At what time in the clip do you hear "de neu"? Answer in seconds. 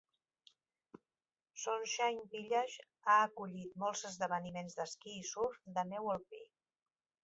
5.81-6.15